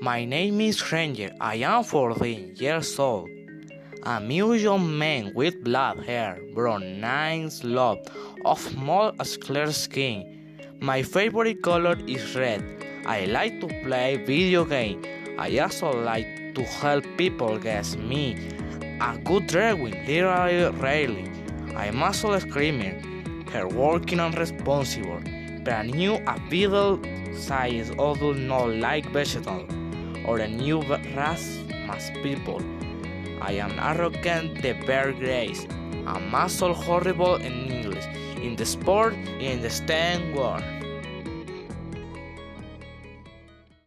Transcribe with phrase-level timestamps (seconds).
[0.00, 1.30] My name is Ranger.
[1.40, 3.28] I am 14 years old.
[4.02, 7.98] A young man with black hair, brown eyes, love
[8.44, 9.12] of more
[9.42, 10.48] clear skin.
[10.80, 12.64] My favorite color is red.
[13.06, 15.04] I like to play video game.
[15.38, 18.36] I also like to help people guess me.
[19.00, 21.30] A good drawing, literally rarely.
[21.76, 22.98] I'm also a screamer,
[23.52, 25.20] hardworking and responsible.
[25.64, 25.86] But
[26.26, 27.00] a beetle
[27.34, 29.66] size although not like vegetable
[30.26, 32.62] or a new race mass people.
[33.40, 35.66] I am arrogant, the bear grace.
[36.06, 38.06] I'm muscle horrible in English,
[38.42, 40.60] in the sport, in the stand war.